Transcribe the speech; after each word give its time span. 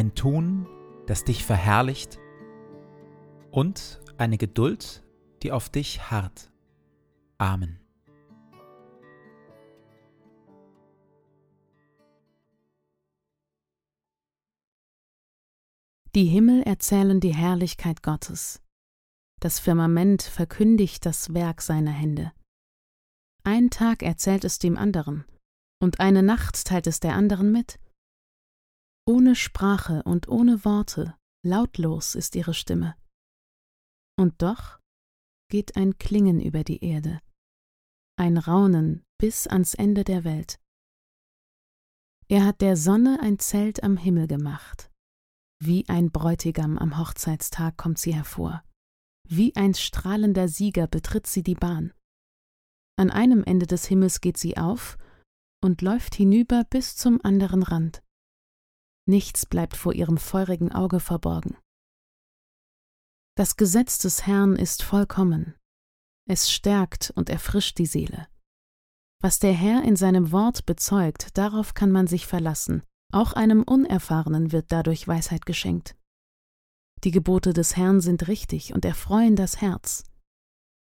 ein 0.00 0.14
Tun, 0.14 0.66
das 1.06 1.24
dich 1.24 1.44
verherrlicht 1.44 2.18
und 3.50 4.00
eine 4.16 4.38
Geduld, 4.38 5.04
die 5.42 5.52
auf 5.52 5.68
dich 5.68 6.10
harrt. 6.10 6.50
Amen. 7.36 7.78
Die 16.14 16.24
Himmel 16.24 16.62
erzählen 16.62 17.20
die 17.20 17.34
Herrlichkeit 17.34 18.02
Gottes. 18.02 18.62
Das 19.38 19.58
Firmament 19.58 20.22
verkündigt 20.22 21.04
das 21.04 21.34
Werk 21.34 21.60
seiner 21.60 21.92
Hände. 21.92 22.32
Ein 23.44 23.68
Tag 23.68 24.02
erzählt 24.02 24.44
es 24.44 24.58
dem 24.58 24.78
anderen, 24.78 25.26
und 25.78 26.00
eine 26.00 26.22
Nacht 26.22 26.64
teilt 26.64 26.86
es 26.86 27.00
der 27.00 27.14
anderen 27.14 27.52
mit. 27.52 27.78
Ohne 29.10 29.34
Sprache 29.34 30.04
und 30.04 30.28
ohne 30.28 30.64
Worte, 30.64 31.16
lautlos 31.44 32.14
ist 32.14 32.36
ihre 32.36 32.54
Stimme. 32.54 32.94
Und 34.16 34.40
doch 34.40 34.78
geht 35.50 35.74
ein 35.74 35.98
Klingen 35.98 36.40
über 36.40 36.62
die 36.62 36.84
Erde, 36.84 37.18
ein 38.16 38.38
Raunen 38.38 39.02
bis 39.20 39.48
ans 39.48 39.74
Ende 39.74 40.04
der 40.04 40.22
Welt. 40.22 40.60
Er 42.28 42.46
hat 42.46 42.60
der 42.60 42.76
Sonne 42.76 43.18
ein 43.20 43.40
Zelt 43.40 43.82
am 43.82 43.96
Himmel 43.96 44.28
gemacht. 44.28 44.92
Wie 45.58 45.88
ein 45.88 46.12
Bräutigam 46.12 46.78
am 46.78 46.96
Hochzeitstag 46.96 47.76
kommt 47.76 47.98
sie 47.98 48.14
hervor. 48.14 48.62
Wie 49.28 49.56
ein 49.56 49.74
strahlender 49.74 50.46
Sieger 50.46 50.86
betritt 50.86 51.26
sie 51.26 51.42
die 51.42 51.56
Bahn. 51.56 51.92
An 52.96 53.10
einem 53.10 53.42
Ende 53.42 53.66
des 53.66 53.86
Himmels 53.86 54.20
geht 54.20 54.36
sie 54.36 54.56
auf 54.56 54.98
und 55.64 55.82
läuft 55.82 56.14
hinüber 56.14 56.62
bis 56.70 56.94
zum 56.94 57.20
anderen 57.24 57.64
Rand. 57.64 58.04
Nichts 59.10 59.44
bleibt 59.44 59.76
vor 59.76 59.92
ihrem 59.92 60.18
feurigen 60.18 60.70
Auge 60.70 61.00
verborgen. 61.00 61.56
Das 63.36 63.56
Gesetz 63.56 63.98
des 63.98 64.24
Herrn 64.24 64.54
ist 64.54 64.84
vollkommen. 64.84 65.56
Es 66.28 66.48
stärkt 66.48 67.12
und 67.16 67.28
erfrischt 67.28 67.78
die 67.78 67.86
Seele. 67.86 68.28
Was 69.20 69.40
der 69.40 69.52
Herr 69.52 69.82
in 69.82 69.96
seinem 69.96 70.30
Wort 70.30 70.64
bezeugt, 70.64 71.36
darauf 71.36 71.74
kann 71.74 71.90
man 71.90 72.06
sich 72.06 72.28
verlassen. 72.28 72.84
Auch 73.12 73.32
einem 73.32 73.64
Unerfahrenen 73.64 74.52
wird 74.52 74.70
dadurch 74.70 75.08
Weisheit 75.08 75.44
geschenkt. 75.44 75.96
Die 77.02 77.10
Gebote 77.10 77.52
des 77.52 77.76
Herrn 77.76 78.00
sind 78.00 78.28
richtig 78.28 78.74
und 78.74 78.84
erfreuen 78.84 79.34
das 79.34 79.60
Herz. 79.60 80.04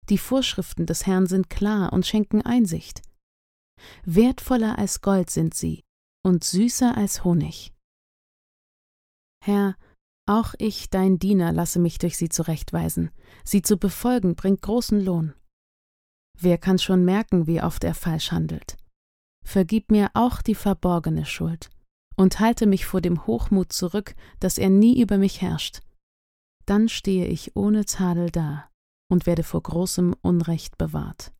Die 0.10 0.18
Vorschriften 0.18 0.86
des 0.86 1.06
Herrn 1.06 1.28
sind 1.28 1.50
klar 1.50 1.94
und 1.94 2.06
schenken 2.06 2.42
Einsicht. 2.42 3.04
Wertvoller 4.04 4.78
als 4.78 5.00
Gold 5.00 5.30
sind 5.30 5.54
sie 5.54 5.86
und 6.26 6.44
süßer 6.44 6.98
als 6.98 7.24
Honig. 7.24 7.72
Herr, 9.44 9.76
auch 10.28 10.54
ich, 10.58 10.90
dein 10.90 11.20
Diener, 11.20 11.54
lasse 11.54 11.80
mich 11.80 12.00
durch 12.00 12.18
sie 12.18 12.30
zurechtweisen. 12.30 13.12
Sie 13.46 13.62
zu 13.62 13.78
befolgen 13.78 14.36
bringt 14.36 14.62
großen 14.62 15.04
Lohn. 15.04 15.34
Wer 16.38 16.58
kann 16.58 16.80
schon 16.80 17.06
merken, 17.06 17.48
wie 17.48 17.62
oft 17.62 17.84
er 17.84 17.96
falsch 17.96 18.32
handelt? 18.32 18.78
Vergib 19.46 19.90
mir 19.90 20.12
auch 20.14 20.42
die 20.42 20.56
verborgene 20.56 21.26
Schuld 21.26 21.70
und 22.18 22.40
halte 22.40 22.66
mich 22.66 22.86
vor 22.86 23.00
dem 23.00 23.26
Hochmut 23.26 23.72
zurück, 23.72 24.16
dass 24.40 24.58
er 24.58 24.70
nie 24.70 25.02
über 25.02 25.18
mich 25.18 25.42
herrscht. 25.42 25.82
Dann 26.66 26.90
stehe 26.90 27.28
ich 27.28 27.56
ohne 27.56 27.86
Tadel 27.86 28.30
da 28.30 28.70
und 29.10 29.26
werde 29.26 29.44
vor 29.44 29.64
großem 29.64 30.14
Unrecht 30.22 30.78
bewahrt. 30.78 31.32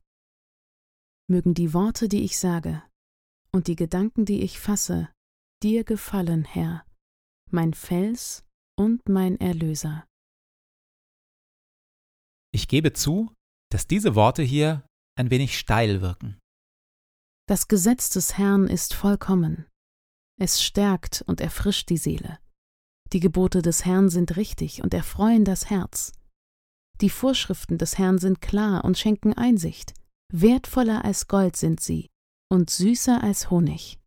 Mögen 1.28 1.52
die 1.52 1.74
Worte, 1.74 2.08
die 2.08 2.22
ich 2.22 2.38
sage, 2.38 2.82
und 3.52 3.66
die 3.66 3.76
Gedanken, 3.76 4.24
die 4.24 4.40
ich 4.40 4.58
fasse, 4.58 5.10
dir 5.62 5.84
gefallen, 5.84 6.44
Herr, 6.44 6.84
mein 7.52 7.74
Fels 7.74 8.44
und 8.78 9.08
mein 9.08 9.38
Erlöser. 9.40 10.06
Ich 12.52 12.68
gebe 12.68 12.92
zu, 12.92 13.32
dass 13.70 13.86
diese 13.86 14.14
Worte 14.14 14.42
hier 14.42 14.86
ein 15.16 15.30
wenig 15.30 15.58
steil 15.58 16.00
wirken. 16.00 16.38
Das 17.46 17.68
Gesetz 17.68 18.10
des 18.10 18.38
Herrn 18.38 18.66
ist 18.66 18.94
vollkommen. 18.94 19.66
Es 20.40 20.62
stärkt 20.62 21.22
und 21.26 21.40
erfrischt 21.40 21.88
die 21.90 21.96
Seele. 21.96 22.38
Die 23.12 23.20
Gebote 23.20 23.62
des 23.62 23.84
Herrn 23.84 24.10
sind 24.10 24.36
richtig 24.36 24.82
und 24.82 24.94
erfreuen 24.94 25.44
das 25.44 25.70
Herz. 25.70 26.12
Die 27.00 27.10
Vorschriften 27.10 27.78
des 27.78 27.96
Herrn 27.96 28.18
sind 28.18 28.40
klar 28.40 28.84
und 28.84 28.98
schenken 28.98 29.32
Einsicht. 29.32 29.94
Wertvoller 30.32 31.04
als 31.04 31.26
Gold 31.26 31.56
sind 31.56 31.80
sie 31.80 32.08
und 32.50 32.70
süßer 32.70 33.22
als 33.22 33.50
Honig. 33.50 33.98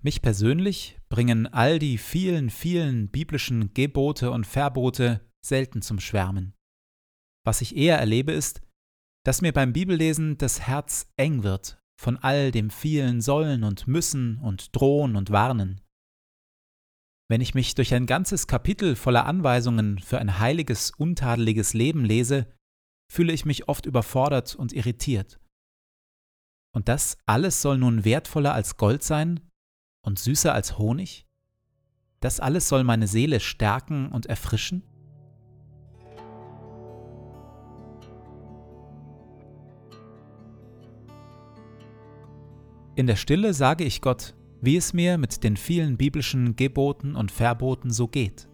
Mich 0.00 0.22
persönlich 0.22 0.95
bringen 1.08 1.46
all 1.46 1.78
die 1.78 1.98
vielen, 1.98 2.50
vielen 2.50 3.08
biblischen 3.08 3.72
Gebote 3.74 4.30
und 4.30 4.46
Verbote 4.46 5.20
selten 5.44 5.82
zum 5.82 6.00
Schwärmen. 6.00 6.54
Was 7.44 7.60
ich 7.60 7.76
eher 7.76 7.98
erlebe 7.98 8.32
ist, 8.32 8.60
dass 9.24 9.42
mir 9.42 9.52
beim 9.52 9.72
Bibellesen 9.72 10.38
das 10.38 10.60
Herz 10.60 11.08
eng 11.16 11.42
wird 11.42 11.80
von 12.00 12.18
all 12.18 12.50
dem 12.50 12.70
vielen 12.70 13.20
Sollen 13.20 13.64
und 13.64 13.88
Müssen 13.88 14.38
und 14.38 14.74
Drohen 14.76 15.16
und 15.16 15.30
Warnen. 15.30 15.80
Wenn 17.28 17.40
ich 17.40 17.54
mich 17.54 17.74
durch 17.74 17.92
ein 17.94 18.06
ganzes 18.06 18.46
Kapitel 18.46 18.94
voller 18.94 19.26
Anweisungen 19.26 19.98
für 19.98 20.18
ein 20.18 20.38
heiliges, 20.38 20.92
untadeliges 20.92 21.74
Leben 21.74 22.04
lese, 22.04 22.46
fühle 23.12 23.32
ich 23.32 23.44
mich 23.44 23.68
oft 23.68 23.86
überfordert 23.86 24.54
und 24.54 24.72
irritiert 24.72 25.40
Und 26.74 26.88
das 26.88 27.18
alles 27.26 27.62
soll 27.62 27.78
nun 27.78 28.04
wertvoller 28.04 28.52
als 28.52 28.76
Gold 28.76 29.02
sein 29.02 29.40
und 30.06 30.18
süßer 30.18 30.54
als 30.54 30.78
Honig? 30.78 31.26
Das 32.20 32.40
alles 32.40 32.68
soll 32.68 32.84
meine 32.84 33.08
Seele 33.08 33.40
stärken 33.40 34.10
und 34.10 34.26
erfrischen? 34.26 34.82
In 42.94 43.06
der 43.06 43.16
Stille 43.16 43.52
sage 43.52 43.84
ich 43.84 44.00
Gott, 44.00 44.34
wie 44.62 44.76
es 44.76 44.94
mir 44.94 45.18
mit 45.18 45.44
den 45.44 45.58
vielen 45.58 45.98
biblischen 45.98 46.56
Geboten 46.56 47.14
und 47.14 47.30
Verboten 47.30 47.90
so 47.90 48.08
geht. 48.08 48.48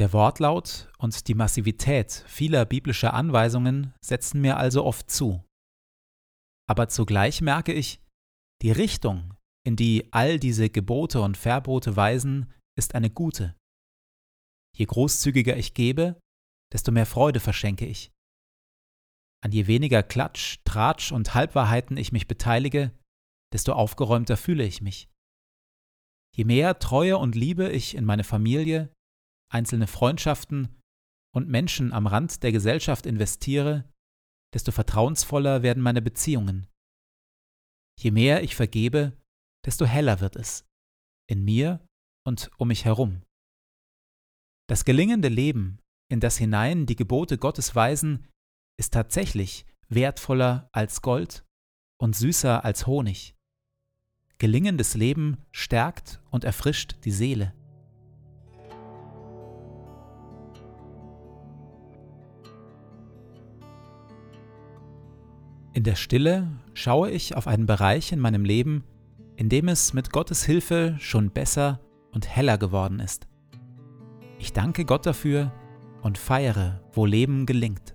Der 0.00 0.14
Wortlaut 0.14 0.90
und 0.96 1.28
die 1.28 1.34
Massivität 1.34 2.24
vieler 2.26 2.64
biblischer 2.64 3.12
Anweisungen 3.12 3.92
setzen 4.02 4.40
mir 4.40 4.56
also 4.56 4.86
oft 4.86 5.10
zu. 5.10 5.44
Aber 6.66 6.88
zugleich 6.88 7.42
merke 7.42 7.74
ich, 7.74 8.00
die 8.62 8.72
Richtung, 8.72 9.34
in 9.62 9.76
die 9.76 10.10
all 10.10 10.38
diese 10.38 10.70
Gebote 10.70 11.20
und 11.20 11.36
Verbote 11.36 11.96
weisen, 11.96 12.50
ist 12.78 12.94
eine 12.94 13.10
gute. 13.10 13.54
Je 14.74 14.86
großzügiger 14.86 15.58
ich 15.58 15.74
gebe, 15.74 16.18
desto 16.72 16.92
mehr 16.92 17.04
Freude 17.04 17.40
verschenke 17.40 17.84
ich. 17.84 18.10
An 19.44 19.52
je 19.52 19.66
weniger 19.66 20.02
Klatsch, 20.02 20.60
Tratsch 20.64 21.12
und 21.12 21.34
Halbwahrheiten 21.34 21.98
ich 21.98 22.10
mich 22.10 22.26
beteilige, 22.26 22.98
desto 23.52 23.74
aufgeräumter 23.74 24.38
fühle 24.38 24.64
ich 24.64 24.80
mich. 24.80 25.10
Je 26.34 26.44
mehr 26.46 26.78
Treue 26.78 27.18
und 27.18 27.34
Liebe 27.34 27.68
ich 27.68 27.94
in 27.94 28.06
meine 28.06 28.24
Familie, 28.24 28.90
einzelne 29.50 29.86
Freundschaften 29.86 30.80
und 31.34 31.48
Menschen 31.48 31.92
am 31.92 32.06
Rand 32.06 32.42
der 32.42 32.52
Gesellschaft 32.52 33.06
investiere, 33.06 33.84
desto 34.54 34.72
vertrauensvoller 34.72 35.62
werden 35.62 35.82
meine 35.82 36.02
Beziehungen. 36.02 36.66
Je 37.98 38.10
mehr 38.10 38.42
ich 38.42 38.56
vergebe, 38.56 39.12
desto 39.64 39.84
heller 39.84 40.20
wird 40.20 40.36
es, 40.36 40.64
in 41.28 41.44
mir 41.44 41.84
und 42.26 42.50
um 42.56 42.68
mich 42.68 42.84
herum. 42.84 43.22
Das 44.68 44.84
gelingende 44.84 45.28
Leben, 45.28 45.80
in 46.08 46.20
das 46.20 46.36
hinein 46.36 46.86
die 46.86 46.96
Gebote 46.96 47.38
Gottes 47.38 47.74
weisen, 47.74 48.26
ist 48.78 48.94
tatsächlich 48.94 49.66
wertvoller 49.88 50.68
als 50.72 51.02
Gold 51.02 51.44
und 52.00 52.16
süßer 52.16 52.64
als 52.64 52.86
Honig. 52.86 53.34
Gelingendes 54.38 54.94
Leben 54.94 55.44
stärkt 55.52 56.22
und 56.30 56.44
erfrischt 56.44 56.96
die 57.04 57.10
Seele. 57.10 57.52
In 65.80 65.84
der 65.84 65.94
Stille 65.94 66.46
schaue 66.74 67.10
ich 67.10 67.36
auf 67.36 67.46
einen 67.46 67.64
Bereich 67.64 68.12
in 68.12 68.18
meinem 68.20 68.44
Leben, 68.44 68.84
in 69.36 69.48
dem 69.48 69.66
es 69.66 69.94
mit 69.94 70.12
Gottes 70.12 70.44
Hilfe 70.44 70.96
schon 70.98 71.30
besser 71.30 71.80
und 72.12 72.28
heller 72.28 72.58
geworden 72.58 73.00
ist. 73.00 73.26
Ich 74.38 74.52
danke 74.52 74.84
Gott 74.84 75.06
dafür 75.06 75.52
und 76.02 76.18
feiere, 76.18 76.82
wo 76.92 77.06
Leben 77.06 77.46
gelingt. 77.46 77.94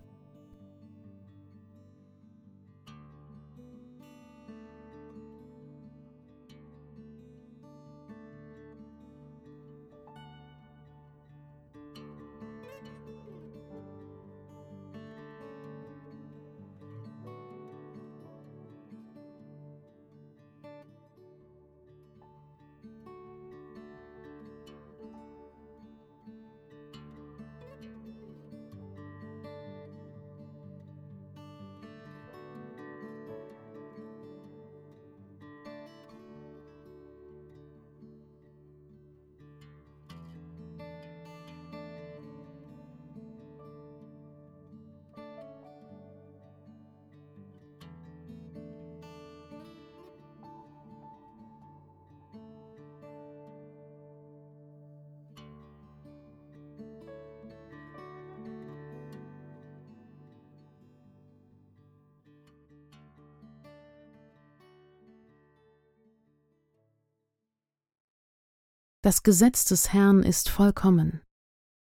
Das 69.06 69.22
Gesetz 69.22 69.66
des 69.66 69.94
Herrn 69.94 70.24
ist 70.24 70.50
vollkommen. 70.50 71.22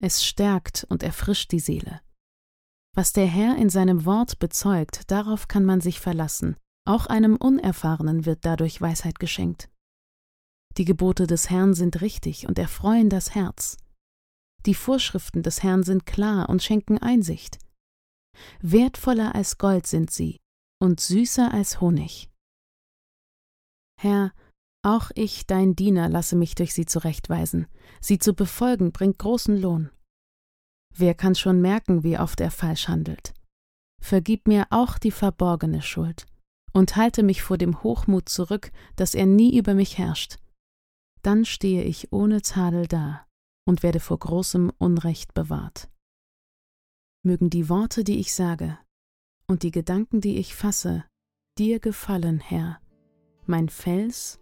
Es 0.02 0.25
stärkt 0.25 0.85
und 0.88 1.02
erfrischt 1.02 1.52
die 1.52 1.61
Seele. 1.61 2.00
Was 2.97 3.12
der 3.12 3.26
Herr 3.26 3.59
in 3.59 3.69
seinem 3.69 4.07
Wort 4.07 4.38
bezeugt, 4.38 5.11
darauf 5.11 5.47
kann 5.47 5.66
man 5.66 5.83
sich 5.83 6.00
verlassen. 6.00 6.57
Auch 6.87 7.04
einem 7.04 7.37
Unerfahrenen 7.37 8.25
wird 8.25 8.47
dadurch 8.47 8.81
Weisheit 8.81 9.19
geschenkt. 9.19 9.69
Die 10.78 10.87
Gebote 10.87 11.26
des 11.26 11.50
Herrn 11.50 11.75
sind 11.75 12.00
richtig 12.00 12.49
und 12.49 12.59
erfreuen 12.59 13.11
das 13.11 13.35
Herz. 13.35 13.76
Die 14.64 14.75
Vorschriften 14.75 15.42
des 15.42 15.62
Herrn 15.62 15.83
sind 15.83 16.07
klar 16.07 16.49
und 16.49 16.62
schenken 16.62 16.97
Einsicht. 16.97 17.59
Wertvoller 18.62 19.35
als 19.35 19.59
Gold 19.59 19.87
sind 19.87 20.11
sie 20.11 20.38
und 20.81 20.99
süßer 20.99 21.52
als 21.52 21.83
Honig. 21.83 22.31
Herr, 24.00 24.33
auch 24.83 25.11
ich, 25.15 25.47
dein 25.47 25.77
Diener, 25.77 26.09
lasse 26.09 26.37
mich 26.37 26.55
durch 26.55 26.75
sie 26.75 26.87
zurechtweisen. 26.87 27.67
Sie 28.01 28.19
zu 28.19 28.35
befolgen 28.35 28.93
bringt 28.93 29.19
großen 29.19 29.61
Lohn. 29.61 29.91
Wer 30.95 31.15
kann 31.15 31.35
schon 31.35 31.61
merken, 31.61 32.03
wie 32.03 32.19
oft 32.19 32.41
er 32.41 32.51
falsch 32.51 32.89
handelt? 32.89 33.33
Vergib 34.01 34.49
mir 34.49 34.67
auch 34.71 34.99
die 34.99 35.12
verborgene 35.12 35.83
Schuld 35.83 36.27
und 36.73 36.97
halte 36.97 37.23
mich 37.23 37.43
vor 37.43 37.59
dem 37.59 37.83
Hochmut 37.83 38.29
zurück, 38.29 38.73
dass 38.97 39.15
er 39.15 39.27
nie 39.27 39.57
über 39.57 39.75
mich 39.75 39.99
herrscht. 39.99 40.37
Dann 41.23 41.45
stehe 41.45 41.85
ich 41.85 42.12
ohne 42.12 42.43
Tadel 42.43 42.89
da 42.89 43.25
und 43.65 43.83
werde 43.83 44.01
vor 44.01 44.19
großem 44.19 44.73
Unrecht 44.79 45.35
bewahrt. 45.35 45.89
Mögen 47.25 47.51
die 47.51 47.69
Worte, 47.69 48.03
die 48.03 48.19
ich 48.19 48.35
sage, 48.35 48.79
und 49.47 49.62
die 49.62 49.71
Gedanken, 49.71 50.21
die 50.21 50.39
ich 50.39 50.57
fasse, 50.57 51.05
dir 51.59 51.79
gefallen, 51.79 52.41
Herr, 52.41 52.81
mein 53.47 53.69
Fels 53.69 54.42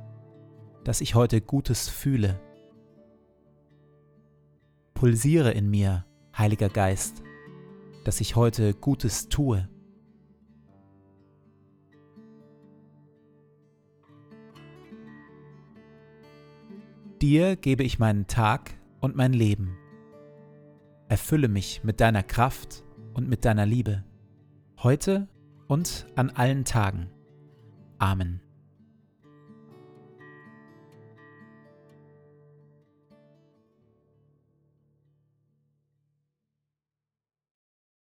dass 0.83 1.01
ich 1.01 1.15
heute 1.15 1.41
Gutes 1.41 1.89
fühle. 1.89 2.39
Pulsiere 4.93 5.51
in 5.51 5.69
mir, 5.69 6.05
Heiliger 6.37 6.69
Geist, 6.69 7.23
dass 8.03 8.21
ich 8.21 8.35
heute 8.35 8.73
Gutes 8.73 9.29
tue. 9.29 9.67
Dir 17.21 17.55
gebe 17.55 17.83
ich 17.83 17.99
meinen 17.99 18.25
Tag 18.25 18.71
und 18.99 19.15
mein 19.15 19.33
Leben. 19.33 19.77
Erfülle 21.07 21.49
mich 21.49 21.83
mit 21.83 21.99
deiner 21.99 22.23
Kraft 22.23 22.83
und 23.13 23.27
mit 23.27 23.45
deiner 23.45 23.65
Liebe, 23.65 24.03
heute 24.81 25.27
und 25.67 26.07
an 26.15 26.31
allen 26.31 26.65
Tagen. 26.65 27.11
Amen. 27.99 28.41